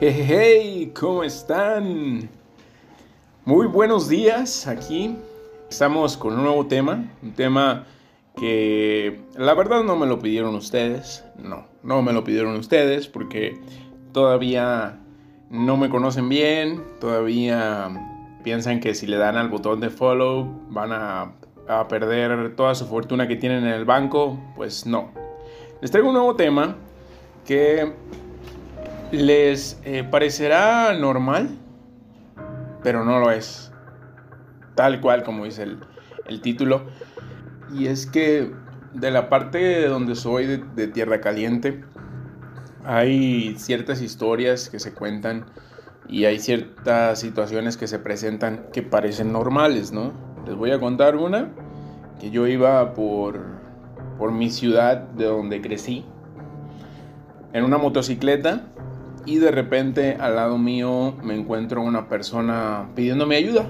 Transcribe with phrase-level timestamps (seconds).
[0.00, 2.30] Hey, ¿cómo están?
[3.44, 5.16] Muy buenos días aquí.
[5.68, 7.84] Estamos con un nuevo tema, un tema
[8.36, 13.58] que la verdad no me lo pidieron ustedes, no, no me lo pidieron ustedes porque
[14.12, 15.00] todavía
[15.50, 17.90] no me conocen bien, todavía
[18.44, 21.32] piensan que si le dan al botón de follow van a,
[21.66, 25.10] a perder toda su fortuna que tienen en el banco, pues no.
[25.80, 26.76] Les traigo un nuevo tema
[27.44, 27.94] que
[29.12, 31.48] les eh, parecerá normal,
[32.82, 33.72] pero no lo es.
[34.74, 35.78] Tal cual como dice el,
[36.26, 36.82] el título.
[37.74, 38.52] Y es que
[38.94, 41.84] de la parte de donde soy, de, de, Tierra Caliente,
[42.84, 45.46] hay ciertas historias que se cuentan
[46.08, 50.12] y hay ciertas situaciones que se presentan que parecen normales, ¿no?
[50.46, 51.50] Les voy a contar una,
[52.18, 53.44] que yo iba por,
[54.16, 56.06] por mi ciudad de donde crecí,
[57.52, 58.62] en una motocicleta
[59.26, 63.66] y de repente al lado mío me encuentro una persona pidiéndome ayuda.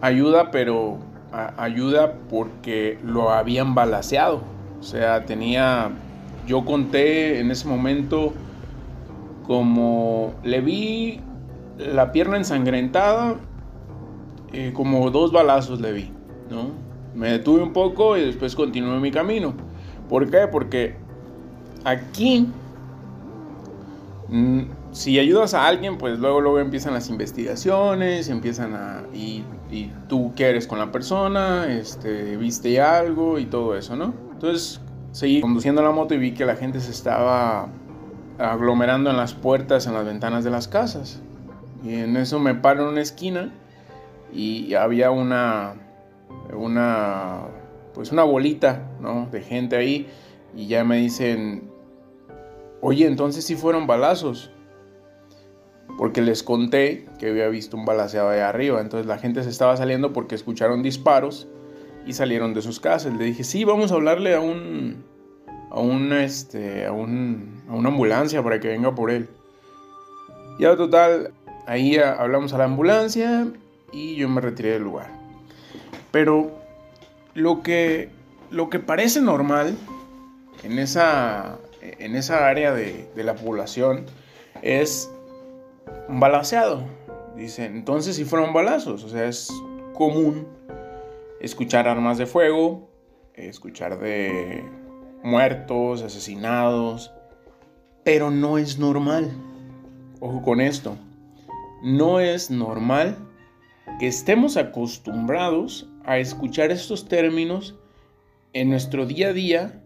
[0.00, 0.98] Ayuda, pero
[1.32, 4.42] ayuda porque lo habían balaseado.
[4.80, 5.90] O sea, tenía,
[6.46, 8.32] yo conté en ese momento
[9.46, 11.20] como le vi
[11.78, 13.36] la pierna ensangrentada,
[14.52, 16.10] eh, como dos balazos le vi,
[16.50, 16.70] ¿no?
[17.14, 19.54] Me detuve un poco y después continué mi camino.
[20.08, 20.48] ¿Por qué?
[20.50, 20.96] Porque
[21.84, 22.46] aquí
[24.92, 29.02] si ayudas a alguien, pues luego, luego empiezan las investigaciones, empiezan a...
[29.12, 34.14] Y, y, tú qué eres con la persona, este, viste algo y todo eso, ¿no?
[34.32, 34.80] Entonces
[35.12, 37.68] seguí conduciendo la moto y vi que la gente se estaba
[38.38, 41.20] aglomerando en las puertas, en las ventanas de las casas.
[41.84, 43.52] Y en eso me paro en una esquina
[44.32, 45.74] y había una,
[46.52, 47.42] una,
[47.94, 49.28] pues una bolita, ¿no?
[49.30, 50.08] De gente ahí
[50.54, 51.69] y ya me dicen,
[52.90, 54.50] Oye, entonces sí fueron balazos.
[55.96, 58.80] Porque les conté que había visto un balaseado ahí arriba.
[58.80, 61.46] Entonces la gente se estaba saliendo porque escucharon disparos
[62.04, 63.14] y salieron de sus casas.
[63.14, 65.04] Le dije, sí, vamos a hablarle a un.
[65.70, 66.84] a una, este.
[66.84, 69.28] a, un, a una ambulancia para que venga por él.
[70.58, 71.32] Y al total,
[71.68, 73.46] ahí hablamos a la ambulancia
[73.92, 75.12] y yo me retiré del lugar.
[76.10, 76.50] Pero
[77.34, 78.08] lo que.
[78.50, 79.76] lo que parece normal
[80.64, 84.06] en esa en esa área de, la población
[84.62, 85.10] es
[86.08, 86.84] balanceado.
[87.36, 89.50] Dicen, entonces si fueron balazos, o sea, es
[89.94, 90.46] común
[91.40, 92.88] escuchar armas de fuego,
[93.34, 94.64] escuchar de
[95.22, 97.12] muertos, asesinados,
[98.04, 99.30] pero no es normal.
[100.20, 100.96] Ojo con esto,
[101.82, 103.16] no es normal
[103.98, 107.74] que estemos acostumbrados a escuchar estos términos
[108.52, 109.82] en nuestro día a día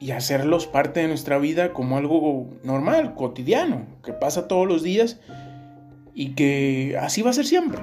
[0.00, 5.20] y hacerlos parte de nuestra vida como algo normal, cotidiano, que pasa todos los días
[6.14, 7.82] y que así va a ser siempre.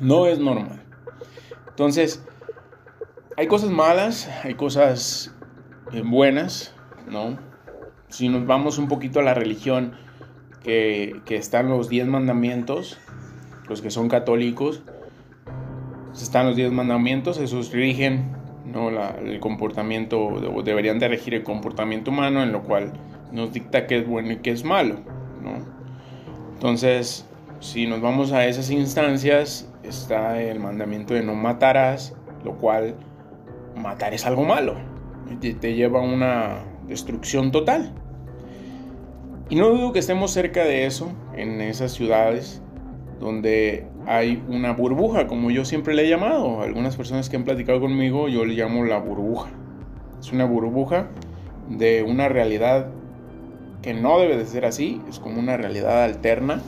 [0.00, 0.82] No es normal.
[1.68, 2.24] Entonces,
[3.36, 5.32] hay cosas malas, hay cosas
[5.92, 6.74] eh, buenas,
[7.08, 7.38] ¿no?
[8.08, 9.92] Si nos vamos un poquito a la religión
[10.64, 12.98] que, que están los diez mandamientos,
[13.68, 14.82] los que son católicos,
[16.20, 18.37] están los diez mandamientos, esos rigen
[18.72, 18.90] ¿no?
[18.90, 22.92] el comportamiento, deberían de regir el comportamiento humano, en lo cual
[23.32, 24.96] nos dicta qué es bueno y qué es malo,
[25.42, 25.52] ¿no?
[26.54, 27.26] Entonces,
[27.60, 32.14] si nos vamos a esas instancias, está el mandamiento de no matarás,
[32.44, 32.94] lo cual
[33.76, 34.74] matar es algo malo,
[35.40, 37.92] te, te lleva a una destrucción total.
[39.50, 42.60] Y no dudo que estemos cerca de eso, en esas ciudades,
[43.20, 46.62] donde hay una burbuja, como yo siempre le he llamado.
[46.62, 49.50] Algunas personas que han platicado conmigo, yo le llamo la burbuja.
[50.18, 51.08] Es una burbuja
[51.68, 52.86] de una realidad
[53.82, 56.62] que no debe de ser así, es como una realidad alterna,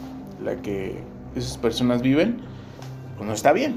[0.44, 0.96] la que
[1.34, 2.42] esas personas viven,
[3.16, 3.76] pues no está bien.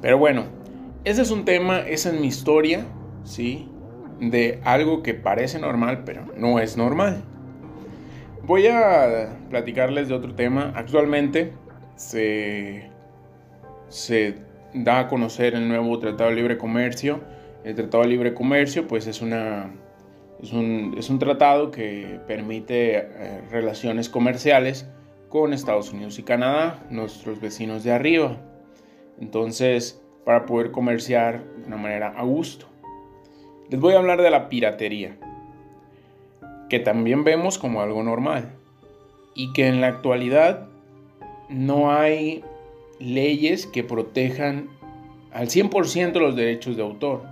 [0.00, 0.44] Pero bueno,
[1.04, 2.86] ese es un tema, esa es mi historia,
[3.24, 3.68] ¿sí?
[4.18, 7.22] De algo que parece normal, pero no es normal.
[8.46, 10.72] Voy a platicarles de otro tema.
[10.74, 11.52] Actualmente
[11.96, 12.90] se,
[13.88, 14.36] se
[14.72, 17.20] da a conocer el nuevo Tratado de Libre Comercio.
[17.64, 19.70] El Tratado de Libre Comercio pues es, una,
[20.42, 24.88] es, un, es un tratado que permite eh, relaciones comerciales
[25.28, 28.36] con Estados Unidos y Canadá, nuestros vecinos de arriba.
[29.20, 32.66] Entonces, para poder comerciar de una manera a gusto.
[33.70, 35.16] Les voy a hablar de la piratería
[36.68, 38.52] que también vemos como algo normal
[39.34, 40.68] y que en la actualidad
[41.48, 42.44] no hay
[42.98, 44.68] leyes que protejan
[45.32, 47.22] al 100% los derechos de autor.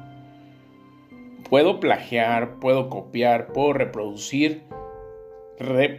[1.48, 4.62] Puedo plagiar, puedo copiar, puedo reproducir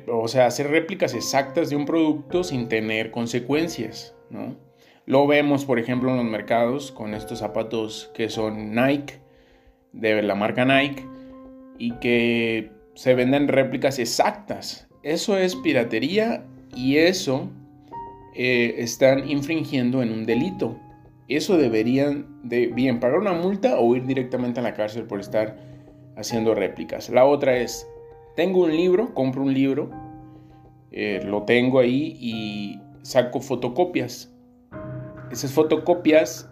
[0.08, 4.56] o sea, hacer réplicas exactas de un producto sin tener consecuencias, ¿no?
[5.06, 9.20] Lo vemos, por ejemplo, en los mercados con estos zapatos que son Nike,
[9.92, 11.06] de la marca Nike,
[11.78, 14.88] y que se venden réplicas exactas.
[15.04, 16.46] Eso es piratería
[16.76, 17.50] y eso
[18.36, 20.78] eh, están infringiendo en un delito.
[21.28, 25.58] Eso deberían de bien pagar una multa o ir directamente a la cárcel por estar
[26.16, 27.10] haciendo réplicas.
[27.10, 27.88] La otra es,
[28.36, 29.90] tengo un libro, compro un libro,
[30.92, 34.32] eh, lo tengo ahí y saco fotocopias.
[35.32, 36.50] Esas fotocopias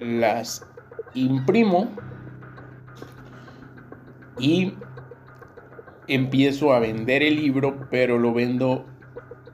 [0.00, 0.66] las
[1.14, 1.88] imprimo
[4.38, 4.74] y
[6.06, 8.86] empiezo a vender el libro, pero lo vendo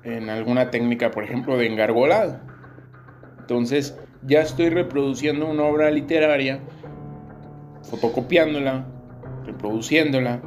[0.05, 2.39] en alguna técnica, por ejemplo, de engargolado.
[3.41, 6.61] Entonces, ya estoy reproduciendo una obra literaria,
[7.83, 8.87] fotocopiándola,
[9.45, 10.41] reproduciéndola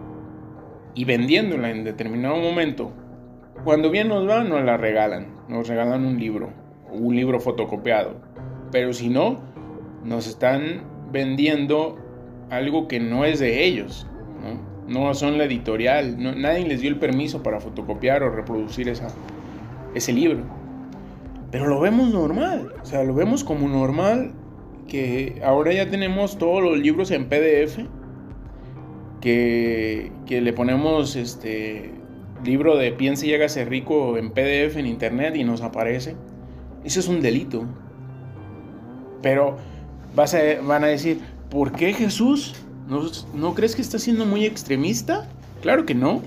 [0.96, 2.92] y vendiéndola en determinado momento.
[3.64, 5.36] Cuando bien nos va, nos la regalan.
[5.48, 6.50] Nos regalan un libro,
[6.92, 8.16] un libro fotocopiado.
[8.72, 9.40] Pero si no,
[10.04, 11.98] nos están vendiendo
[12.50, 14.08] algo que no es de ellos.
[14.88, 16.16] No, son la editorial.
[16.18, 19.10] nadie les dio el permiso para fotocopiar o reproducir esa,
[19.96, 20.44] ese libro.
[21.52, 22.74] Pero lo vemos normal.
[22.82, 24.34] O sea, lo vemos como normal
[24.88, 27.80] que ahora ya tenemos todos los libros en PDF.
[29.22, 31.92] Que, que le ponemos este
[32.44, 36.16] libro de Piense y hágase rico en PDF en internet y nos aparece.
[36.84, 37.66] Eso es un delito.
[39.22, 39.58] Pero
[40.16, 41.20] vas a, van a decir,
[41.50, 42.56] ¿por qué Jesús?
[43.34, 45.28] ¿No, crees que está siendo muy extremista?
[45.62, 46.22] Claro que no.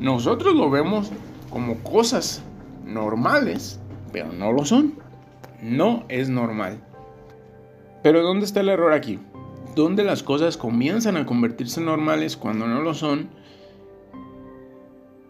[0.00, 1.10] Nosotros lo vemos
[1.50, 2.42] como cosas
[2.84, 3.80] normales,
[4.12, 4.94] pero no lo son.
[5.62, 6.82] No es normal.
[8.02, 9.18] Pero ¿dónde está el error aquí?
[9.74, 13.28] ¿Dónde las cosas comienzan a convertirse normales cuando no lo son?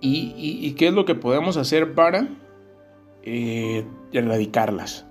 [0.01, 2.29] ¿Y, qué es lo que podemos hacer para
[3.23, 5.07] eh, erradicarlas?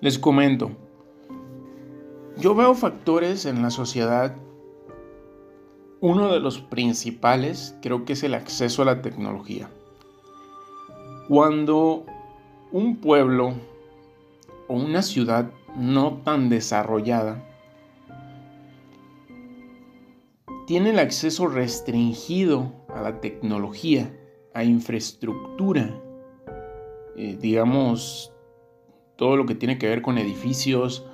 [0.00, 0.72] Les comento,
[2.36, 4.34] yo veo factores en la sociedad.
[6.00, 9.68] Uno de los principales creo que es el acceso a la tecnología.
[11.30, 12.06] Cuando
[12.72, 13.54] un pueblo
[14.66, 17.46] o una ciudad no tan desarrollada
[20.66, 24.12] tiene el acceso restringido a la tecnología,
[24.54, 26.02] a infraestructura,
[27.16, 28.32] eh, digamos,
[29.14, 31.06] todo lo que tiene que ver con edificios,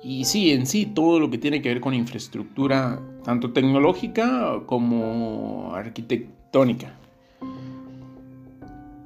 [0.00, 5.74] y sí, en sí, todo lo que tiene que ver con infraestructura, tanto tecnológica como
[5.74, 7.01] arquitectónica.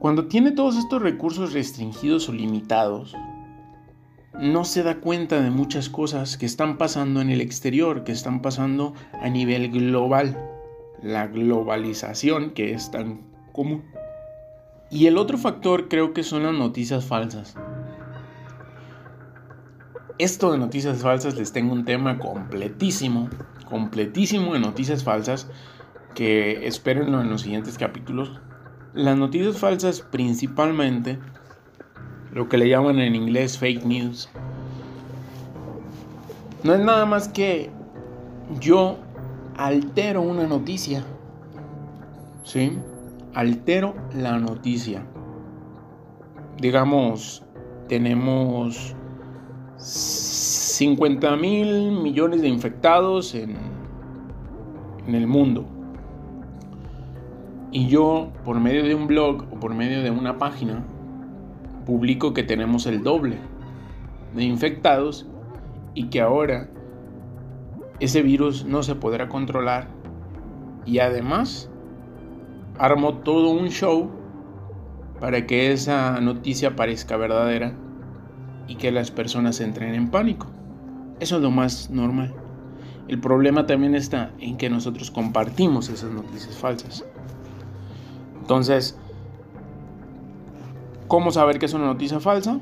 [0.06, 3.16] Cuando tiene todos estos recursos restringidos o limitados,
[4.38, 8.40] no se da cuenta de muchas cosas que están pasando en el exterior, que están
[8.40, 10.38] pasando a nivel global.
[11.02, 13.82] La globalización que es tan común.
[14.92, 17.56] Y el otro factor creo que son las noticias falsas.
[20.18, 23.28] Esto de noticias falsas les tengo un tema completísimo,
[23.68, 25.50] completísimo de noticias falsas
[26.14, 28.40] que espérenlo en los siguientes capítulos.
[28.96, 31.18] Las noticias falsas principalmente,
[32.32, 34.30] lo que le llaman en inglés fake news,
[36.64, 37.68] no es nada más que
[38.58, 38.96] yo
[39.58, 41.04] altero una noticia.
[42.42, 42.78] ¿Sí?
[43.34, 45.04] Altero la noticia.
[46.56, 47.44] Digamos,
[47.88, 48.96] tenemos
[49.76, 53.58] 50 mil millones de infectados en,
[55.06, 55.75] en el mundo.
[57.76, 60.82] Y yo, por medio de un blog o por medio de una página,
[61.84, 63.36] publico que tenemos el doble
[64.34, 65.26] de infectados
[65.92, 66.70] y que ahora
[68.00, 69.88] ese virus no se podrá controlar.
[70.86, 71.70] Y además,
[72.78, 74.10] armo todo un show
[75.20, 77.74] para que esa noticia parezca verdadera
[78.68, 80.46] y que las personas entren en pánico.
[81.20, 82.32] Eso es lo más normal.
[83.06, 87.04] El problema también está en que nosotros compartimos esas noticias falsas.
[88.46, 88.96] Entonces,
[91.08, 92.60] ¿cómo saber que es una noticia falsa?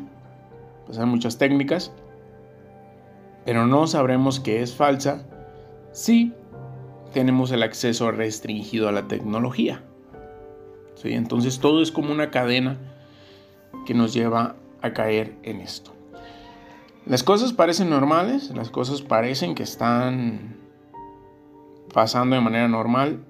[0.86, 1.92] Pues hay muchas técnicas,
[3.44, 5.26] pero no sabremos que es falsa
[5.92, 6.32] si
[7.12, 9.82] tenemos el acceso restringido a la tecnología.
[10.94, 11.12] ¿Sí?
[11.12, 12.78] Entonces todo es como una cadena
[13.84, 15.92] que nos lleva a caer en esto.
[17.04, 20.56] Las cosas parecen normales, las cosas parecen que están
[21.92, 23.22] pasando de manera normal.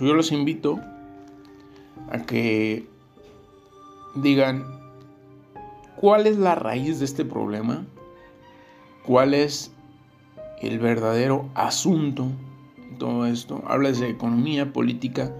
[0.00, 0.80] Yo los invito
[2.10, 2.86] a que
[4.14, 4.64] digan
[5.96, 7.86] cuál es la raíz de este problema,
[9.04, 9.72] cuál es
[10.60, 12.28] el verdadero asunto
[12.98, 15.32] todo esto, hablas de economía, política,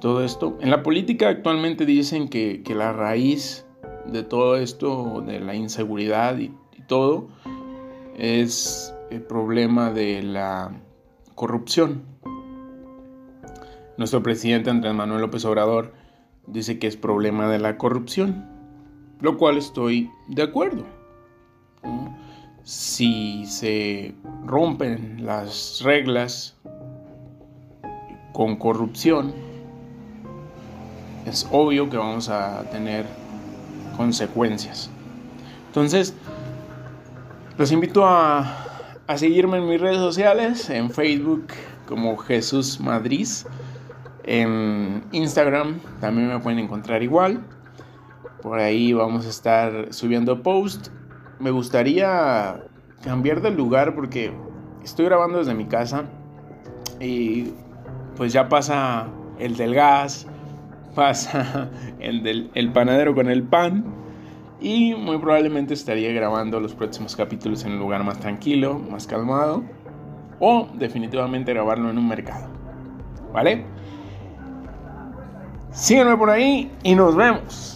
[0.00, 0.56] todo esto.
[0.60, 3.66] En la política actualmente dicen que, la raíz
[4.06, 6.52] de todo esto, de la inseguridad y
[6.86, 7.28] todo,
[8.16, 10.72] es el problema de la
[11.34, 12.02] corrupción.
[13.96, 15.94] Nuestro presidente Andrés Manuel López Obrador
[16.46, 18.44] dice que es problema de la corrupción,
[19.20, 20.84] lo cual estoy de acuerdo.
[22.62, 26.58] Si se rompen las reglas
[28.34, 29.32] con corrupción,
[31.24, 33.06] es obvio que vamos a tener
[33.96, 34.90] consecuencias.
[35.68, 36.12] Entonces,
[37.56, 38.66] los invito a,
[39.06, 41.46] a seguirme en mis redes sociales, en Facebook
[41.86, 43.26] como Jesús Madrid,
[44.26, 47.40] en Instagram también me pueden encontrar igual.
[48.42, 50.88] Por ahí vamos a estar subiendo post.
[51.38, 52.62] Me gustaría
[53.02, 54.32] cambiar de lugar porque
[54.82, 56.04] estoy grabando desde mi casa
[57.00, 57.52] y
[58.16, 60.26] pues ya pasa el del gas,
[60.94, 63.84] pasa el del el panadero con el pan
[64.60, 69.62] y muy probablemente estaría grabando los próximos capítulos en un lugar más tranquilo, más calmado
[70.40, 72.48] o definitivamente grabarlo en un mercado.
[73.32, 73.75] ¿Vale?
[75.72, 77.75] Sígueme por ahí y nos vemos.